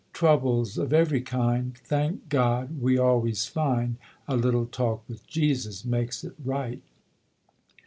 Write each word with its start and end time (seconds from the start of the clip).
Troubles 0.13 0.79
of 0.79 0.93
every 0.93 1.21
kind 1.21 1.77
Thank 1.77 2.27
God, 2.29 2.81
we 2.81 2.97
always 2.97 3.45
find 3.45 3.97
A 4.27 4.35
little 4.35 4.65
talk 4.65 5.03
with 5.07 5.27
Jesus 5.27 5.85
makes 5.85 6.23
it 6.23 6.33
right. 6.43 6.81